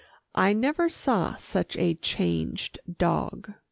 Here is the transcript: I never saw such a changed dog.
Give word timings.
I 0.33 0.53
never 0.53 0.89
saw 0.89 1.35
such 1.35 1.77
a 1.77 1.93
changed 1.93 2.79
dog. 2.97 3.53